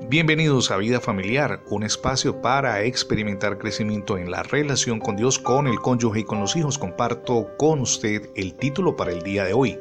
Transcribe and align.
Bienvenidos 0.00 0.70
a 0.70 0.76
Vida 0.76 1.00
Familiar, 1.00 1.62
un 1.68 1.82
espacio 1.82 2.40
para 2.40 2.82
experimentar 2.82 3.58
crecimiento 3.58 4.18
en 4.18 4.30
la 4.30 4.42
relación 4.42 4.98
con 4.98 5.16
Dios, 5.16 5.38
con 5.38 5.66
el 5.66 5.78
cónyuge 5.80 6.20
y 6.20 6.24
con 6.24 6.40
los 6.40 6.56
hijos. 6.56 6.78
Comparto 6.78 7.56
con 7.58 7.80
usted 7.80 8.28
el 8.34 8.54
título 8.54 8.96
para 8.96 9.12
el 9.12 9.22
día 9.22 9.44
de 9.44 9.52
hoy. 9.52 9.78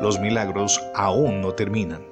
Los 0.00 0.20
milagros 0.20 0.80
aún 0.94 1.40
no 1.40 1.52
terminan. 1.52 2.06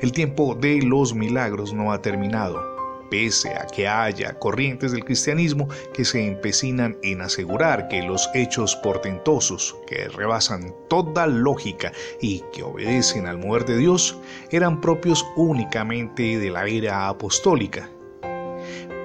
El 0.00 0.12
tiempo 0.12 0.54
de 0.54 0.82
los 0.82 1.14
milagros 1.14 1.72
no 1.72 1.92
ha 1.92 2.02
terminado 2.02 2.75
pese 3.10 3.54
a 3.54 3.66
que 3.66 3.88
haya 3.88 4.38
corrientes 4.38 4.92
del 4.92 5.04
cristianismo 5.04 5.68
que 5.92 6.04
se 6.04 6.26
empecinan 6.26 6.96
en 7.02 7.20
asegurar 7.20 7.88
que 7.88 8.02
los 8.02 8.28
hechos 8.34 8.76
portentosos, 8.76 9.76
que 9.86 10.08
rebasan 10.08 10.74
toda 10.88 11.26
lógica 11.26 11.92
y 12.20 12.42
que 12.52 12.62
obedecen 12.62 13.26
al 13.26 13.38
mover 13.38 13.64
de 13.64 13.78
Dios, 13.78 14.18
eran 14.50 14.80
propios 14.80 15.24
únicamente 15.36 16.38
de 16.38 16.50
la 16.50 16.66
era 16.66 17.08
apostólica. 17.08 17.90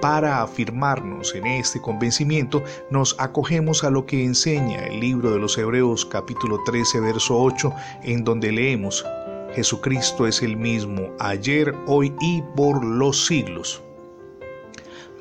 Para 0.00 0.42
afirmarnos 0.42 1.32
en 1.36 1.46
este 1.46 1.80
convencimiento, 1.80 2.62
nos 2.90 3.14
acogemos 3.20 3.84
a 3.84 3.90
lo 3.90 4.04
que 4.04 4.24
enseña 4.24 4.84
el 4.86 4.98
libro 4.98 5.30
de 5.30 5.38
los 5.38 5.56
Hebreos 5.56 6.04
capítulo 6.04 6.60
13, 6.64 6.98
verso 7.00 7.40
8, 7.40 7.72
en 8.02 8.24
donde 8.24 8.50
leemos, 8.50 9.06
Jesucristo 9.54 10.26
es 10.26 10.42
el 10.42 10.56
mismo 10.56 11.14
ayer, 11.20 11.72
hoy 11.86 12.12
y 12.20 12.42
por 12.56 12.84
los 12.84 13.26
siglos 13.26 13.82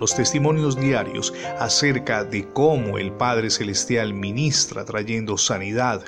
los 0.01 0.15
testimonios 0.15 0.75
diarios 0.75 1.31
acerca 1.59 2.23
de 2.23 2.51
cómo 2.51 2.97
el 2.97 3.11
Padre 3.11 3.51
Celestial 3.51 4.15
ministra 4.15 4.83
trayendo 4.83 5.37
sanidad, 5.37 6.03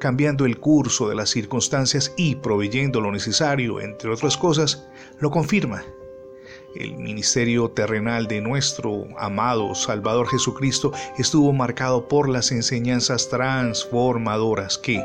cambiando 0.00 0.44
el 0.44 0.58
curso 0.58 1.08
de 1.08 1.14
las 1.14 1.30
circunstancias 1.30 2.12
y 2.16 2.34
proveyendo 2.34 3.00
lo 3.00 3.12
necesario, 3.12 3.80
entre 3.80 4.10
otras 4.10 4.36
cosas, 4.36 4.88
lo 5.20 5.30
confirma. 5.30 5.84
El 6.74 6.96
ministerio 6.96 7.70
terrenal 7.70 8.26
de 8.26 8.40
nuestro 8.40 9.06
amado 9.16 9.72
Salvador 9.76 10.26
Jesucristo 10.26 10.92
estuvo 11.16 11.52
marcado 11.52 12.08
por 12.08 12.28
las 12.28 12.50
enseñanzas 12.50 13.28
transformadoras 13.28 14.78
que, 14.78 15.00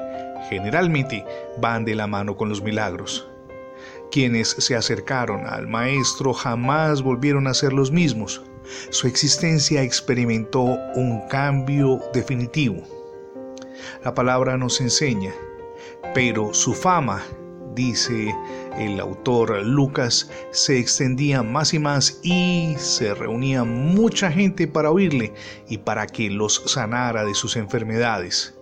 generalmente, 0.49 1.23
van 1.59 1.85
de 1.85 1.93
la 1.93 2.07
mano 2.07 2.35
con 2.35 2.49
los 2.49 2.63
milagros. 2.63 3.29
Quienes 4.11 4.49
se 4.49 4.75
acercaron 4.75 5.47
al 5.47 5.67
Maestro 5.67 6.33
jamás 6.33 7.01
volvieron 7.01 7.47
a 7.47 7.53
ser 7.53 7.73
los 7.73 7.91
mismos. 7.91 8.41
Su 8.89 9.07
existencia 9.07 9.81
experimentó 9.81 10.61
un 10.61 11.27
cambio 11.29 11.99
definitivo. 12.13 12.83
La 14.03 14.13
palabra 14.13 14.57
nos 14.57 14.79
enseña, 14.81 15.33
pero 16.13 16.53
su 16.53 16.73
fama, 16.73 17.23
dice 17.75 18.35
el 18.77 18.99
autor 18.99 19.65
Lucas, 19.65 20.29
se 20.51 20.77
extendía 20.77 21.43
más 21.43 21.73
y 21.73 21.79
más 21.79 22.19
y 22.23 22.75
se 22.77 23.13
reunía 23.13 23.63
mucha 23.63 24.31
gente 24.31 24.67
para 24.67 24.91
oírle 24.91 25.33
y 25.67 25.79
para 25.79 26.07
que 26.07 26.29
los 26.29 26.61
sanara 26.65 27.25
de 27.25 27.33
sus 27.33 27.55
enfermedades. 27.55 28.53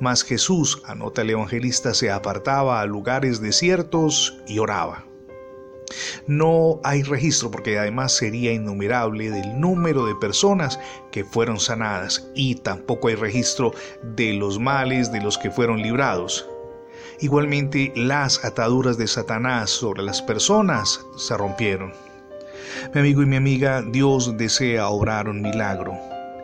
Mas 0.00 0.22
Jesús, 0.22 0.82
anota 0.84 1.22
el 1.22 1.30
evangelista, 1.30 1.94
se 1.94 2.10
apartaba 2.10 2.80
a 2.80 2.86
lugares 2.86 3.40
desiertos 3.40 4.36
y 4.46 4.58
oraba. 4.58 5.04
No 6.26 6.80
hay 6.82 7.02
registro 7.02 7.50
porque 7.50 7.78
además 7.78 8.12
sería 8.12 8.52
innumerable 8.52 9.30
del 9.30 9.60
número 9.60 10.06
de 10.06 10.14
personas 10.16 10.80
que 11.12 11.24
fueron 11.24 11.60
sanadas 11.60 12.28
y 12.34 12.56
tampoco 12.56 13.08
hay 13.08 13.14
registro 13.14 13.72
de 14.02 14.32
los 14.32 14.58
males 14.58 15.12
de 15.12 15.20
los 15.20 15.38
que 15.38 15.50
fueron 15.50 15.82
librados. 15.82 16.48
Igualmente 17.20 17.92
las 17.94 18.44
ataduras 18.44 18.98
de 18.98 19.06
Satanás 19.06 19.70
sobre 19.70 20.02
las 20.02 20.20
personas 20.20 21.00
se 21.16 21.36
rompieron. 21.36 21.92
Mi 22.92 23.00
amigo 23.00 23.22
y 23.22 23.26
mi 23.26 23.36
amiga, 23.36 23.82
Dios 23.82 24.36
desea 24.36 24.88
obrar 24.88 25.28
un 25.28 25.40
milagro. 25.40 25.94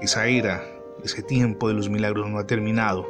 Esa 0.01 0.27
era 0.27 0.65
ese 1.05 1.23
tiempo 1.23 1.69
de 1.69 1.75
los 1.75 1.89
milagros 1.89 2.29
no 2.29 2.39
ha 2.39 2.47
terminado. 2.47 3.07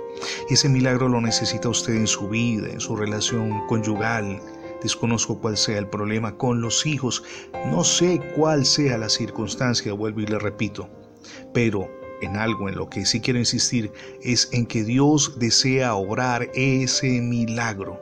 Y 0.48 0.54
ese 0.54 0.68
milagro 0.68 1.08
lo 1.08 1.20
necesita 1.20 1.68
usted 1.68 1.94
en 1.94 2.06
su 2.06 2.28
vida, 2.28 2.68
en 2.68 2.80
su 2.80 2.96
relación 2.96 3.66
conyugal. 3.66 4.40
Desconozco 4.82 5.40
cuál 5.40 5.56
sea 5.56 5.78
el 5.78 5.86
problema 5.86 6.36
con 6.36 6.60
los 6.60 6.86
hijos. 6.86 7.22
No 7.66 7.84
sé 7.84 8.20
cuál 8.36 8.64
sea 8.64 8.98
la 8.98 9.08
circunstancia, 9.08 9.92
vuelvo 9.92 10.20
y 10.20 10.26
le 10.26 10.38
repito. 10.38 10.88
Pero 11.52 11.88
en 12.22 12.36
algo 12.36 12.68
en 12.68 12.76
lo 12.76 12.88
que 12.88 13.06
sí 13.06 13.20
quiero 13.20 13.38
insistir 13.38 13.92
es 14.22 14.48
en 14.52 14.66
que 14.66 14.84
Dios 14.84 15.38
desea 15.38 15.94
obrar 15.94 16.50
ese 16.54 17.20
milagro. 17.20 18.00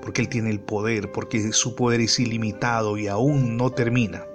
Porque 0.00 0.22
Él 0.22 0.28
tiene 0.28 0.50
el 0.50 0.60
poder, 0.60 1.12
porque 1.12 1.52
su 1.52 1.76
poder 1.76 2.00
es 2.00 2.18
ilimitado 2.18 2.96
y 2.96 3.06
aún 3.06 3.56
no 3.56 3.70
termina 3.70 4.26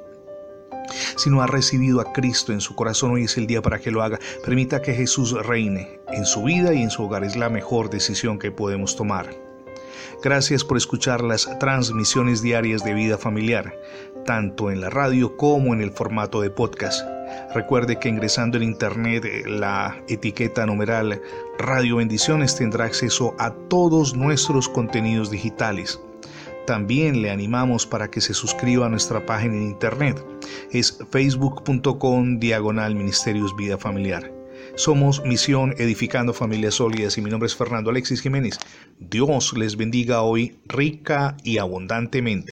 si 1.15 1.29
no 1.29 1.41
ha 1.41 1.47
recibido 1.47 2.01
a 2.01 2.13
Cristo 2.13 2.53
en 2.53 2.61
su 2.61 2.75
corazón, 2.75 3.11
hoy 3.11 3.23
es 3.23 3.37
el 3.37 3.47
día 3.47 3.61
para 3.61 3.79
que 3.79 3.91
lo 3.91 4.01
haga. 4.01 4.19
Permita 4.43 4.81
que 4.81 4.93
Jesús 4.93 5.33
reine 5.45 5.99
en 6.09 6.25
su 6.25 6.43
vida 6.43 6.73
y 6.73 6.81
en 6.81 6.89
su 6.89 7.03
hogar. 7.03 7.23
Es 7.23 7.35
la 7.35 7.49
mejor 7.49 7.89
decisión 7.89 8.39
que 8.39 8.51
podemos 8.51 8.95
tomar. 8.95 9.47
Gracias 10.23 10.63
por 10.63 10.77
escuchar 10.77 11.21
las 11.21 11.47
transmisiones 11.59 12.41
diarias 12.41 12.83
de 12.83 12.93
vida 12.93 13.17
familiar, 13.17 13.75
tanto 14.25 14.71
en 14.71 14.81
la 14.81 14.89
radio 14.89 15.37
como 15.37 15.73
en 15.73 15.81
el 15.81 15.91
formato 15.91 16.41
de 16.41 16.49
podcast. 16.49 17.05
Recuerde 17.53 17.99
que 17.99 18.09
ingresando 18.09 18.57
en 18.57 18.63
internet 18.63 19.25
la 19.45 19.95
etiqueta 20.07 20.65
numeral 20.65 21.21
Radio 21.59 21.97
Bendiciones 21.97 22.55
tendrá 22.55 22.85
acceso 22.85 23.35
a 23.37 23.51
todos 23.51 24.15
nuestros 24.15 24.67
contenidos 24.69 25.29
digitales. 25.29 25.99
También 26.67 27.21
le 27.21 27.31
animamos 27.31 27.87
para 27.87 28.11
que 28.11 28.19
se 28.19 28.33
suscriba 28.33 28.87
a 28.87 28.89
nuestra 28.89 29.25
página 29.25 29.55
en 29.55 29.63
internet. 29.63 30.21
Es 30.69 30.99
facebook.com 31.11 32.39
diagonal 32.39 32.93
Ministerios 32.93 33.55
Vida 33.55 33.77
Familiar. 33.77 34.29
Somos 34.75 35.23
Misión 35.23 35.73
Edificando 35.77 36.33
Familias 36.33 36.75
Sólidas 36.75 37.17
y 37.17 37.21
mi 37.21 37.29
nombre 37.29 37.47
es 37.47 37.55
Fernando 37.55 37.89
Alexis 37.89 38.21
Jiménez. 38.21 38.59
Dios 38.99 39.57
les 39.57 39.77
bendiga 39.77 40.23
hoy 40.23 40.57
rica 40.67 41.37
y 41.41 41.57
abundantemente. 41.57 42.45